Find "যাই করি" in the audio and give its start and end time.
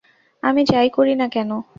0.63-1.13